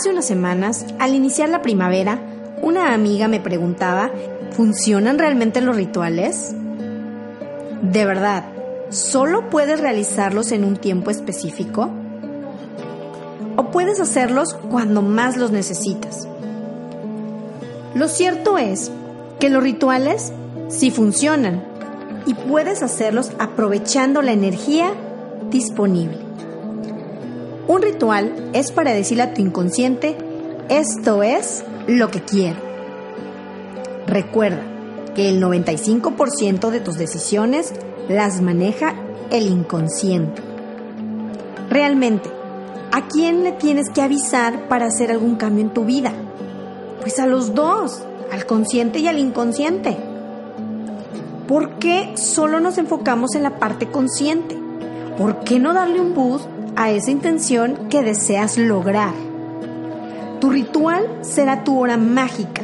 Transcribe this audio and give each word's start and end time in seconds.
Hace 0.00 0.08
unas 0.08 0.24
semanas, 0.24 0.86
al 0.98 1.14
iniciar 1.14 1.50
la 1.50 1.60
primavera, 1.60 2.18
una 2.62 2.94
amiga 2.94 3.28
me 3.28 3.38
preguntaba, 3.38 4.10
¿funcionan 4.52 5.18
realmente 5.18 5.60
los 5.60 5.76
rituales? 5.76 6.54
De 7.82 8.06
verdad, 8.06 8.46
¿solo 8.88 9.50
puedes 9.50 9.78
realizarlos 9.78 10.52
en 10.52 10.64
un 10.64 10.78
tiempo 10.78 11.10
específico? 11.10 11.90
¿O 13.58 13.70
puedes 13.70 14.00
hacerlos 14.00 14.54
cuando 14.70 15.02
más 15.02 15.36
los 15.36 15.50
necesitas? 15.50 16.26
Lo 17.94 18.08
cierto 18.08 18.56
es 18.56 18.90
que 19.38 19.50
los 19.50 19.62
rituales 19.62 20.32
sí 20.68 20.90
funcionan 20.90 21.62
y 22.24 22.32
puedes 22.32 22.82
hacerlos 22.82 23.32
aprovechando 23.38 24.22
la 24.22 24.32
energía 24.32 24.94
disponible. 25.50 26.29
Un 27.70 27.82
ritual 27.82 28.50
es 28.52 28.72
para 28.72 28.92
decirle 28.92 29.22
a 29.22 29.32
tu 29.32 29.40
inconsciente, 29.40 30.18
esto 30.68 31.22
es 31.22 31.62
lo 31.86 32.10
que 32.10 32.20
quiero. 32.20 32.58
Recuerda 34.08 34.64
que 35.14 35.28
el 35.28 35.40
95% 35.40 36.70
de 36.70 36.80
tus 36.80 36.98
decisiones 36.98 37.72
las 38.08 38.40
maneja 38.40 38.96
el 39.30 39.46
inconsciente. 39.46 40.42
Realmente, 41.68 42.28
¿a 42.90 43.06
quién 43.06 43.44
le 43.44 43.52
tienes 43.52 43.88
que 43.88 44.02
avisar 44.02 44.66
para 44.66 44.86
hacer 44.86 45.12
algún 45.12 45.36
cambio 45.36 45.62
en 45.62 45.72
tu 45.72 45.84
vida? 45.84 46.12
Pues 47.02 47.20
a 47.20 47.28
los 47.28 47.54
dos, 47.54 48.02
al 48.32 48.46
consciente 48.46 48.98
y 48.98 49.06
al 49.06 49.20
inconsciente. 49.20 49.96
¿Por 51.46 51.78
qué 51.78 52.14
solo 52.16 52.58
nos 52.58 52.78
enfocamos 52.78 53.36
en 53.36 53.44
la 53.44 53.60
parte 53.60 53.86
consciente? 53.86 54.58
¿Por 55.16 55.44
qué 55.44 55.60
no 55.60 55.72
darle 55.72 56.00
un 56.00 56.14
boost 56.14 56.48
a 56.76 56.90
esa 56.90 57.10
intención 57.10 57.88
que 57.88 58.02
deseas 58.02 58.58
lograr? 58.58 59.12
Tu 60.40 60.50
ritual 60.50 61.18
será 61.22 61.64
tu 61.64 61.78
hora 61.78 61.96
mágica. 61.96 62.62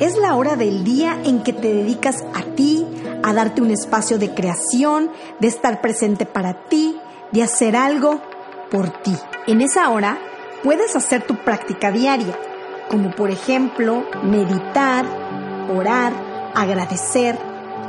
Es 0.00 0.16
la 0.16 0.34
hora 0.34 0.56
del 0.56 0.84
día 0.84 1.18
en 1.24 1.42
que 1.42 1.52
te 1.52 1.72
dedicas 1.72 2.24
a 2.34 2.42
ti, 2.54 2.86
a 3.22 3.32
darte 3.32 3.62
un 3.62 3.70
espacio 3.70 4.18
de 4.18 4.34
creación, 4.34 5.10
de 5.40 5.48
estar 5.48 5.80
presente 5.80 6.26
para 6.26 6.68
ti, 6.68 6.96
de 7.32 7.42
hacer 7.42 7.76
algo 7.76 8.20
por 8.70 8.90
ti. 9.02 9.14
En 9.46 9.60
esa 9.60 9.90
hora 9.90 10.18
puedes 10.62 10.96
hacer 10.96 11.22
tu 11.22 11.36
práctica 11.36 11.90
diaria, 11.90 12.34
como 12.90 13.10
por 13.10 13.30
ejemplo 13.30 14.04
meditar, 14.22 15.04
orar, 15.74 16.12
agradecer, 16.54 17.38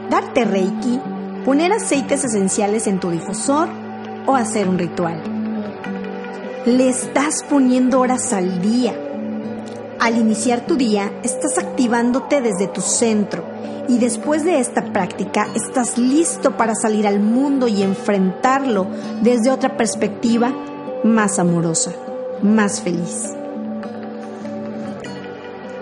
darte 0.09 0.45
reiki, 0.45 0.99
poner 1.45 1.71
aceites 1.71 2.25
esenciales 2.25 2.87
en 2.87 2.99
tu 2.99 3.09
difusor 3.09 3.86
o 4.27 4.35
hacer 4.35 4.69
un 4.69 4.77
ritual. 4.77 5.19
Le 6.65 6.89
estás 6.89 7.43
poniendo 7.49 7.99
horas 7.99 8.33
al 8.33 8.61
día. 8.61 8.93
Al 9.99 10.17
iniciar 10.17 10.61
tu 10.67 10.75
día, 10.75 11.11
estás 11.23 11.57
activándote 11.57 12.41
desde 12.41 12.67
tu 12.67 12.81
centro 12.81 13.43
y 13.87 13.97
después 13.97 14.43
de 14.43 14.59
esta 14.59 14.83
práctica 14.93 15.47
estás 15.55 15.97
listo 15.97 16.57
para 16.57 16.75
salir 16.75 17.07
al 17.07 17.19
mundo 17.19 17.67
y 17.67 17.81
enfrentarlo 17.81 18.87
desde 19.23 19.49
otra 19.49 19.77
perspectiva 19.77 20.53
más 21.03 21.39
amorosa, 21.39 21.93
más 22.43 22.81
feliz. 22.81 23.33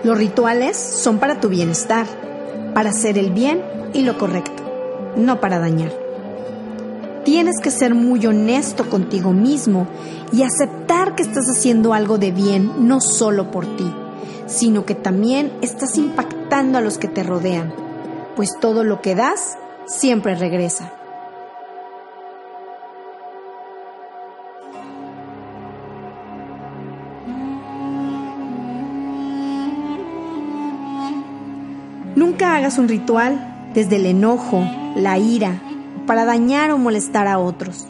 Los 0.04 0.16
rituales 0.16 0.76
son 0.76 1.18
para 1.18 1.40
tu 1.40 1.48
bienestar, 1.48 2.06
para 2.74 2.90
hacer 2.90 3.18
el 3.18 3.32
bien 3.32 3.62
y 3.92 4.02
lo 4.02 4.16
correcto, 4.16 4.62
no 5.16 5.40
para 5.40 5.58
dañar. 5.58 6.05
Tienes 7.26 7.56
que 7.60 7.72
ser 7.72 7.96
muy 7.96 8.24
honesto 8.24 8.88
contigo 8.88 9.32
mismo 9.32 9.88
y 10.32 10.44
aceptar 10.44 11.16
que 11.16 11.24
estás 11.24 11.46
haciendo 11.48 11.92
algo 11.92 12.18
de 12.18 12.30
bien 12.30 12.86
no 12.86 13.00
solo 13.00 13.50
por 13.50 13.66
ti, 13.76 13.92
sino 14.46 14.86
que 14.86 14.94
también 14.94 15.50
estás 15.60 15.98
impactando 15.98 16.78
a 16.78 16.80
los 16.80 16.98
que 16.98 17.08
te 17.08 17.24
rodean, 17.24 17.74
pues 18.36 18.50
todo 18.60 18.84
lo 18.84 19.02
que 19.02 19.16
das 19.16 19.58
siempre 19.86 20.36
regresa. 20.36 20.92
Nunca 32.14 32.54
hagas 32.54 32.78
un 32.78 32.86
ritual 32.86 33.70
desde 33.74 33.96
el 33.96 34.06
enojo, 34.06 34.62
la 34.94 35.18
ira, 35.18 35.60
para 36.06 36.24
dañar 36.24 36.70
o 36.70 36.78
molestar 36.78 37.26
a 37.26 37.38
otros. 37.38 37.86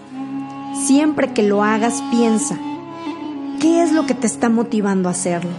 Siempre 0.86 1.32
que 1.32 1.42
lo 1.42 1.62
hagas, 1.62 2.02
piensa, 2.10 2.58
¿qué 3.60 3.82
es 3.82 3.92
lo 3.92 4.06
que 4.06 4.14
te 4.14 4.26
está 4.26 4.48
motivando 4.48 5.08
a 5.08 5.12
hacerlo? 5.12 5.52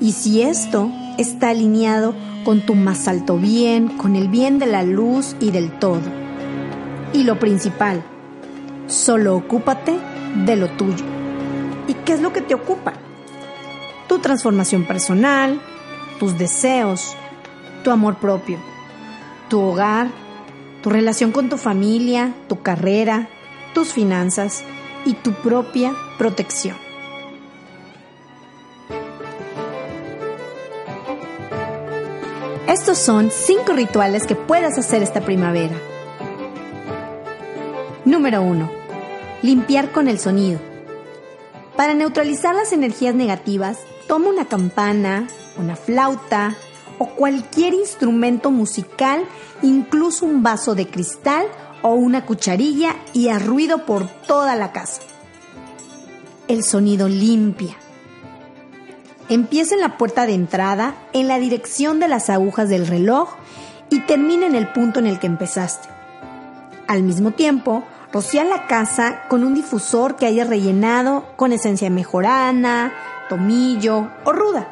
Y 0.00 0.12
si 0.12 0.42
esto 0.42 0.90
está 1.18 1.50
alineado 1.50 2.14
con 2.44 2.60
tu 2.60 2.74
más 2.74 3.08
alto 3.08 3.36
bien, 3.36 3.88
con 3.88 4.16
el 4.16 4.28
bien 4.28 4.58
de 4.58 4.66
la 4.66 4.82
luz 4.82 5.36
y 5.40 5.50
del 5.50 5.78
todo. 5.78 6.02
Y 7.12 7.24
lo 7.24 7.38
principal, 7.38 8.02
solo 8.86 9.36
ocúpate 9.36 9.98
de 10.44 10.56
lo 10.56 10.68
tuyo. 10.70 11.04
¿Y 11.88 11.94
qué 11.94 12.14
es 12.14 12.20
lo 12.20 12.32
que 12.32 12.40
te 12.40 12.54
ocupa? 12.54 12.94
Tu 14.08 14.18
transformación 14.18 14.84
personal, 14.84 15.60
tus 16.18 16.38
deseos, 16.38 17.14
tu 17.84 17.90
amor 17.90 18.16
propio, 18.16 18.58
tu 19.48 19.60
hogar, 19.60 20.08
tu 20.82 20.90
relación 20.90 21.32
con 21.32 21.48
tu 21.48 21.56
familia, 21.56 22.34
tu 22.48 22.60
carrera, 22.60 23.28
tus 23.72 23.92
finanzas 23.92 24.64
y 25.04 25.14
tu 25.14 25.32
propia 25.32 25.94
protección. 26.18 26.76
Estos 32.66 32.98
son 32.98 33.30
cinco 33.30 33.74
rituales 33.74 34.26
que 34.26 34.34
puedes 34.34 34.78
hacer 34.78 35.02
esta 35.02 35.20
primavera. 35.20 35.74
Número 38.04 38.42
1. 38.42 38.70
Limpiar 39.42 39.92
con 39.92 40.08
el 40.08 40.18
sonido. 40.18 40.58
Para 41.76 41.94
neutralizar 41.94 42.54
las 42.54 42.72
energías 42.72 43.14
negativas, 43.14 43.78
toma 44.08 44.28
una 44.28 44.46
campana, 44.46 45.28
una 45.58 45.76
flauta 45.76 46.56
o 46.98 47.06
cualquier 47.08 47.74
instrumento 47.74 48.50
musical, 48.50 49.24
incluso 49.62 50.26
un 50.26 50.42
vaso 50.42 50.74
de 50.74 50.88
cristal 50.88 51.46
o 51.82 51.94
una 51.94 52.24
cucharilla 52.24 52.96
y 53.12 53.28
haz 53.28 53.44
ruido 53.44 53.84
por 53.84 54.08
toda 54.26 54.54
la 54.56 54.72
casa. 54.72 55.02
El 56.48 56.64
sonido 56.64 57.08
limpia. 57.08 57.76
Empieza 59.28 59.74
en 59.74 59.80
la 59.80 59.96
puerta 59.96 60.26
de 60.26 60.34
entrada, 60.34 60.94
en 61.12 61.28
la 61.28 61.38
dirección 61.38 62.00
de 62.00 62.08
las 62.08 62.28
agujas 62.28 62.68
del 62.68 62.86
reloj 62.86 63.30
y 63.90 64.00
termina 64.00 64.46
en 64.46 64.54
el 64.54 64.68
punto 64.68 65.00
en 65.00 65.06
el 65.06 65.18
que 65.18 65.26
empezaste. 65.26 65.88
Al 66.88 67.02
mismo 67.02 67.30
tiempo, 67.30 67.84
rocía 68.12 68.44
la 68.44 68.66
casa 68.66 69.22
con 69.28 69.44
un 69.44 69.54
difusor 69.54 70.16
que 70.16 70.26
hayas 70.26 70.48
rellenado 70.48 71.24
con 71.36 71.52
esencia 71.52 71.88
mejorana, 71.88 72.92
tomillo 73.28 74.10
o 74.24 74.32
ruda, 74.32 74.68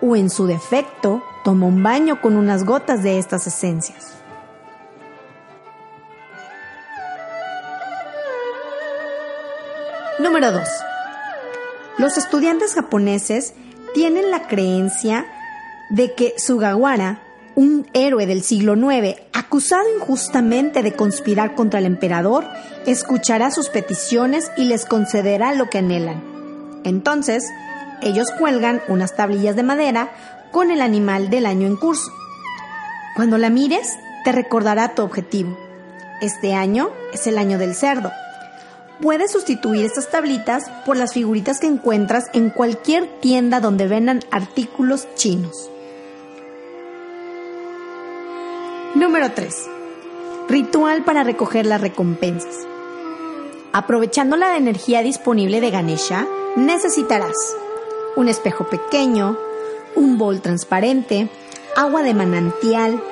o 0.00 0.14
en 0.14 0.30
su 0.30 0.46
defecto, 0.46 1.22
toma 1.46 1.66
un 1.66 1.80
baño 1.80 2.20
con 2.20 2.36
unas 2.36 2.64
gotas 2.64 3.04
de 3.04 3.20
estas 3.20 3.46
esencias. 3.46 4.14
Número 10.18 10.50
2. 10.50 10.68
Los 11.98 12.18
estudiantes 12.18 12.74
japoneses 12.74 13.54
tienen 13.94 14.32
la 14.32 14.48
creencia 14.48 15.24
de 15.90 16.14
que 16.14 16.34
Sugawara, 16.36 17.22
un 17.54 17.86
héroe 17.92 18.26
del 18.26 18.42
siglo 18.42 18.74
IX, 18.74 19.16
acusado 19.32 19.84
injustamente 19.96 20.82
de 20.82 20.94
conspirar 20.94 21.54
contra 21.54 21.78
el 21.78 21.86
emperador, 21.86 22.44
escuchará 22.86 23.52
sus 23.52 23.68
peticiones 23.68 24.50
y 24.56 24.64
les 24.64 24.84
concederá 24.84 25.54
lo 25.54 25.70
que 25.70 25.78
anhelan. 25.78 26.24
Entonces, 26.82 27.44
ellos 28.02 28.32
cuelgan 28.36 28.82
unas 28.88 29.14
tablillas 29.14 29.54
de 29.54 29.62
madera 29.62 30.10
con 30.56 30.70
el 30.70 30.80
animal 30.80 31.28
del 31.28 31.44
año 31.44 31.66
en 31.66 31.76
curso. 31.76 32.10
Cuando 33.14 33.36
la 33.36 33.50
mires, 33.50 33.98
te 34.24 34.32
recordará 34.32 34.94
tu 34.94 35.02
objetivo. 35.02 35.54
Este 36.22 36.54
año 36.54 36.88
es 37.12 37.26
el 37.26 37.36
año 37.36 37.58
del 37.58 37.74
cerdo. 37.74 38.10
Puedes 39.02 39.32
sustituir 39.32 39.84
estas 39.84 40.10
tablitas 40.10 40.70
por 40.86 40.96
las 40.96 41.12
figuritas 41.12 41.60
que 41.60 41.66
encuentras 41.66 42.30
en 42.32 42.48
cualquier 42.48 43.06
tienda 43.20 43.60
donde 43.60 43.86
vendan 43.86 44.22
artículos 44.30 45.06
chinos. 45.14 45.68
Número 48.94 49.32
3. 49.32 49.54
Ritual 50.48 51.04
para 51.04 51.22
recoger 51.22 51.66
las 51.66 51.82
recompensas. 51.82 52.66
Aprovechando 53.74 54.38
la 54.38 54.56
energía 54.56 55.02
disponible 55.02 55.60
de 55.60 55.70
Ganesha, 55.70 56.26
necesitarás 56.56 57.36
un 58.16 58.28
espejo 58.28 58.64
pequeño, 58.70 59.36
un 59.96 60.18
bol 60.18 60.40
transparente, 60.40 61.28
agua 61.74 62.02
de 62.02 62.14
manantial, 62.14 63.02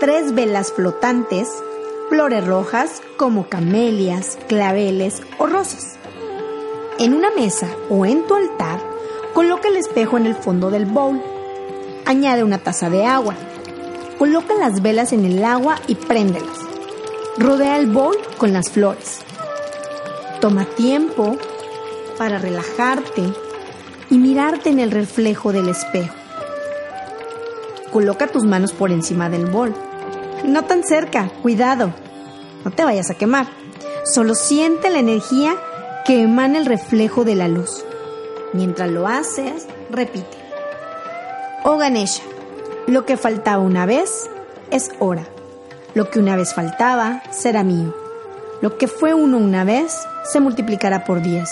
tres 0.00 0.34
velas 0.34 0.72
flotantes, 0.72 1.48
flores 2.08 2.44
rojas 2.46 3.00
como 3.16 3.48
camelias, 3.48 4.38
claveles 4.48 5.22
o 5.38 5.46
rosas. 5.46 5.96
En 6.98 7.14
una 7.14 7.30
mesa 7.30 7.68
o 7.88 8.04
en 8.04 8.26
tu 8.26 8.34
altar, 8.34 8.80
coloca 9.32 9.68
el 9.68 9.76
espejo 9.76 10.18
en 10.18 10.26
el 10.26 10.34
fondo 10.34 10.70
del 10.70 10.84
bowl. 10.84 11.22
Añade 12.04 12.44
una 12.44 12.58
taza 12.58 12.90
de 12.90 13.06
agua. 13.06 13.34
Coloca 14.18 14.54
las 14.54 14.82
velas 14.82 15.12
en 15.12 15.24
el 15.24 15.42
agua 15.44 15.76
y 15.86 15.94
préndelas. 15.94 16.58
Rodea 17.38 17.78
el 17.78 17.86
bowl 17.86 18.16
con 18.36 18.52
las 18.52 18.70
flores. 18.70 19.20
Toma 20.40 20.64
tiempo 20.64 21.36
para 22.18 22.38
relajarte 22.38 23.32
y 24.10 24.18
mirarte 24.18 24.68
en 24.68 24.80
el 24.80 24.90
reflejo 24.90 25.52
del 25.52 25.68
espejo. 25.68 26.21
Coloca 27.92 28.26
tus 28.26 28.44
manos 28.44 28.72
por 28.72 28.90
encima 28.90 29.28
del 29.28 29.46
bol. 29.46 29.74
No 30.44 30.64
tan 30.64 30.82
cerca, 30.82 31.30
cuidado. 31.42 31.92
No 32.64 32.70
te 32.70 32.84
vayas 32.84 33.10
a 33.10 33.14
quemar. 33.14 33.46
Solo 34.04 34.34
siente 34.34 34.88
la 34.88 34.98
energía 34.98 35.54
que 36.04 36.22
emana 36.22 36.58
el 36.58 36.66
reflejo 36.66 37.24
de 37.24 37.34
la 37.34 37.48
luz. 37.48 37.84
Mientras 38.52 38.90
lo 38.90 39.06
haces, 39.06 39.66
repite. 39.90 40.38
Oh 41.64 41.76
Ganesha, 41.76 42.22
lo 42.86 43.04
que 43.04 43.16
faltaba 43.16 43.62
una 43.62 43.86
vez 43.86 44.28
es 44.70 44.90
hora. 44.98 45.26
Lo 45.94 46.10
que 46.10 46.18
una 46.18 46.34
vez 46.34 46.54
faltaba 46.54 47.22
será 47.30 47.62
mío. 47.62 47.94
Lo 48.62 48.78
que 48.78 48.88
fue 48.88 49.12
uno 49.12 49.36
una 49.36 49.64
vez 49.64 49.98
se 50.24 50.40
multiplicará 50.40 51.04
por 51.04 51.20
diez. 51.20 51.50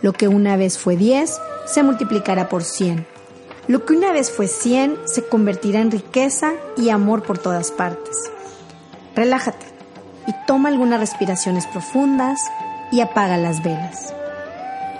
Lo 0.00 0.12
que 0.12 0.28
una 0.28 0.56
vez 0.56 0.78
fue 0.78 0.96
diez 0.96 1.40
se 1.66 1.82
multiplicará 1.82 2.48
por 2.48 2.62
cien. 2.62 3.06
Lo 3.68 3.84
que 3.84 3.94
una 3.94 4.12
vez 4.12 4.30
fue 4.30 4.48
cien 4.48 4.96
se 5.04 5.24
convertirá 5.24 5.80
en 5.80 5.90
riqueza 5.90 6.52
y 6.76 6.90
amor 6.90 7.22
por 7.22 7.38
todas 7.38 7.70
partes. 7.70 8.30
Relájate 9.14 9.66
y 10.26 10.32
toma 10.46 10.68
algunas 10.68 10.98
respiraciones 10.98 11.66
profundas 11.66 12.40
y 12.90 13.00
apaga 13.00 13.36
las 13.36 13.62
velas. 13.62 14.14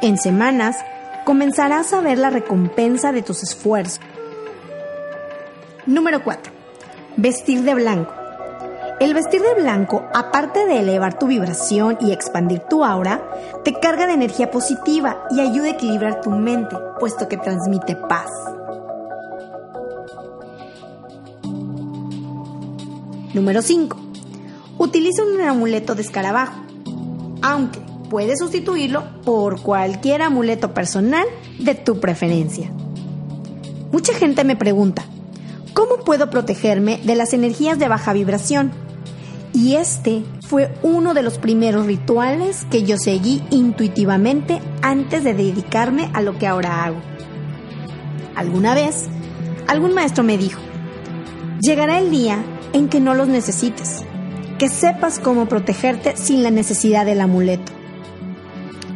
En 0.01 0.17
semanas 0.17 0.77
comenzarás 1.25 1.93
a 1.93 2.01
ver 2.01 2.19
la 2.19 2.31
recompensa 2.31 3.13
de 3.13 3.23
tus 3.23 3.43
esfuerzos. 3.43 4.01
Número 5.87 6.23
4. 6.23 6.53
Vestir 7.17 7.63
de 7.63 7.75
blanco. 7.75 8.22
El 9.03 9.15
vestir 9.15 9.43
de 9.43 9.61
blanco, 9.61 10.05
aparte 10.15 10.65
de 10.65 10.79
elevar 10.79 11.19
tu 11.19 11.27
vibración 11.27 11.99
y 12.01 12.13
expandir 12.13 12.61
tu 12.71 12.85
aura, 12.85 13.21
te 13.65 13.75
carga 13.75 14.07
de 14.07 14.13
energía 14.13 14.53
positiva 14.53 15.25
y 15.33 15.41
ayuda 15.41 15.67
a 15.67 15.71
equilibrar 15.71 16.21
tu 16.21 16.31
mente, 16.31 16.77
puesto 17.01 17.27
que 17.27 17.37
transmite 17.37 17.97
paz. 17.97 18.31
Número 23.35 23.61
5. 23.61 23.97
Utiliza 24.79 25.25
un 25.25 25.41
amuleto 25.41 25.97
de 25.97 26.03
escarabajo, 26.03 26.63
aunque 27.43 27.81
puedes 28.09 28.39
sustituirlo 28.39 29.03
por 29.25 29.63
cualquier 29.63 30.23
amuleto 30.23 30.75
personal 30.75 31.27
de 31.59 31.75
tu 31.75 31.99
preferencia. 31.99 32.71
Mucha 33.91 34.15
gente 34.15 34.45
me 34.45 34.55
pregunta, 34.55 35.03
¿cómo 35.75 36.05
puedo 36.05 36.31
protegerme 36.31 37.01
de 37.03 37.17
las 37.17 37.33
energías 37.33 37.81
de 37.81 37.89
baja 37.89 38.13
vibración? 38.13 38.92
Y 39.63 39.77
este 39.77 40.25
fue 40.49 40.75
uno 40.83 41.15
de 41.15 41.23
los 41.23 41.39
primeros 41.39 41.87
rituales 41.87 42.67
que 42.69 42.83
yo 42.83 42.97
seguí 42.99 43.45
intuitivamente 43.51 44.61
antes 44.83 45.23
de 45.23 45.35
dedicarme 45.35 46.11
a 46.15 46.21
lo 46.21 46.37
que 46.37 46.49
ahora 46.49 46.83
hago. 46.83 46.97
Alguna 48.35 48.75
vez, 48.75 49.05
algún 49.69 49.95
maestro 49.95 50.25
me 50.25 50.37
dijo, 50.37 50.61
llegará 51.61 52.01
el 52.01 52.11
día 52.11 52.45
en 52.73 52.89
que 52.89 52.99
no 52.99 53.15
los 53.15 53.29
necesites, 53.29 54.03
que 54.59 54.69
sepas 54.69 55.21
cómo 55.21 55.47
protegerte 55.47 56.17
sin 56.17 56.43
la 56.43 56.51
necesidad 56.51 57.07
del 57.07 57.21
amuleto. 57.21 57.71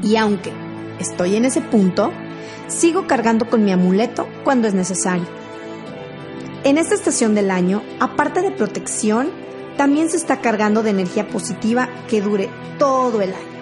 Y 0.02 0.16
aunque 0.16 0.50
estoy 0.98 1.36
en 1.36 1.44
ese 1.44 1.60
punto, 1.60 2.10
sigo 2.66 3.06
cargando 3.06 3.48
con 3.48 3.64
mi 3.64 3.70
amuleto 3.70 4.26
cuando 4.42 4.66
es 4.66 4.74
necesario. 4.74 5.28
En 6.64 6.76
esta 6.76 6.96
estación 6.96 7.36
del 7.36 7.52
año, 7.52 7.84
aparte 8.00 8.42
de 8.42 8.50
protección, 8.50 9.45
también 9.76 10.10
se 10.10 10.16
está 10.16 10.40
cargando 10.40 10.82
de 10.82 10.90
energía 10.90 11.28
positiva 11.28 11.88
que 12.08 12.20
dure 12.20 12.48
todo 12.78 13.20
el 13.20 13.30
año. 13.32 13.56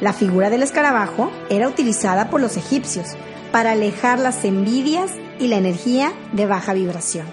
La 0.00 0.12
figura 0.12 0.50
del 0.50 0.62
escarabajo 0.62 1.30
era 1.48 1.68
utilizada 1.68 2.28
por 2.28 2.40
los 2.40 2.56
egipcios 2.56 3.16
para 3.50 3.72
alejar 3.72 4.18
las 4.18 4.44
envidias 4.44 5.12
y 5.38 5.48
la 5.48 5.56
energía 5.56 6.12
de 6.32 6.46
baja 6.46 6.74
vibración. 6.74 7.26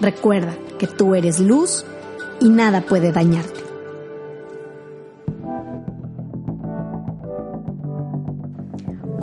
Recuerda 0.00 0.54
que 0.78 0.86
tú 0.86 1.14
eres 1.14 1.40
luz 1.40 1.86
y 2.40 2.48
nada 2.48 2.82
puede 2.82 3.12
dañarte. 3.12 3.63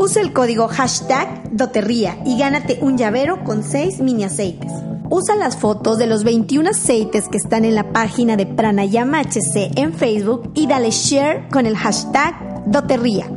Usa 0.01 0.23
el 0.23 0.33
código 0.33 0.67
hashtag 0.67 1.51
doterría 1.51 2.17
y 2.25 2.35
gánate 2.35 2.79
un 2.81 2.97
llavero 2.97 3.43
con 3.43 3.61
6 3.61 3.99
mini 3.99 4.23
aceites. 4.23 4.71
Usa 5.11 5.35
las 5.35 5.57
fotos 5.57 5.99
de 5.99 6.07
los 6.07 6.23
21 6.23 6.71
aceites 6.71 7.29
que 7.29 7.37
están 7.37 7.65
en 7.65 7.75
la 7.75 7.93
página 7.93 8.35
de 8.35 8.47
Pranayama 8.47 9.21
HC 9.21 9.77
en 9.77 9.93
Facebook 9.93 10.53
y 10.55 10.65
dale 10.65 10.89
share 10.89 11.47
con 11.49 11.67
el 11.67 11.77
hashtag 11.77 12.33
doterría 12.65 13.29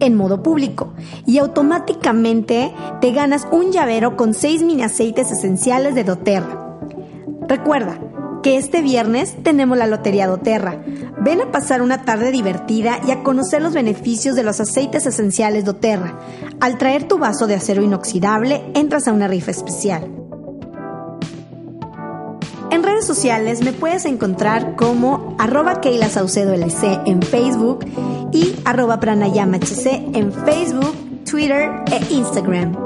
en 0.00 0.16
modo 0.16 0.42
público 0.42 0.92
y 1.24 1.38
automáticamente 1.38 2.74
te 3.00 3.12
ganas 3.12 3.46
un 3.52 3.70
llavero 3.70 4.16
con 4.16 4.34
6 4.34 4.64
mini 4.64 4.82
aceites 4.82 5.30
esenciales 5.30 5.94
de 5.94 6.02
doTERRA. 6.02 6.80
Recuerda 7.46 7.96
que 8.42 8.56
este 8.56 8.82
viernes 8.82 9.34
tenemos 9.42 9.76
la 9.78 9.86
Lotería 9.86 10.26
doTERRA. 10.26 10.82
Ven 11.20 11.40
a 11.40 11.50
pasar 11.50 11.82
una 11.82 12.04
tarde 12.04 12.30
divertida 12.30 13.00
y 13.06 13.10
a 13.10 13.22
conocer 13.22 13.62
los 13.62 13.74
beneficios 13.74 14.36
de 14.36 14.42
los 14.42 14.60
aceites 14.60 15.06
esenciales 15.06 15.64
doTERRA. 15.64 16.18
Al 16.60 16.78
traer 16.78 17.04
tu 17.04 17.18
vaso 17.18 17.46
de 17.46 17.54
acero 17.54 17.82
inoxidable, 17.82 18.64
entras 18.74 19.08
a 19.08 19.12
una 19.12 19.28
rifa 19.28 19.50
especial. 19.50 20.08
En 22.70 22.82
redes 22.82 23.06
sociales 23.06 23.62
me 23.62 23.72
puedes 23.72 24.04
encontrar 24.04 24.76
como 24.76 25.34
arroba 25.38 25.80
Keila 25.80 26.08
Saucedo 26.08 26.52
LC 26.52 27.00
en 27.06 27.22
Facebook 27.22 27.86
y 28.32 28.54
arroba 28.64 29.00
Pranayama 29.00 29.56
HC 29.56 30.14
en 30.14 30.32
Facebook, 30.32 30.94
Twitter 31.24 31.70
e 31.90 32.12
Instagram. 32.12 32.76